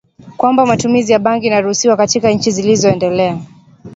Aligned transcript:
kwamba 0.37 0.65
matumizi 0.65 1.11
ya 1.13 1.19
bangi 1.19 1.47
inaruhusiwa 1.47 1.97
katika 1.97 2.29
nchi 2.31 2.51
zilizoendelea 2.51 3.39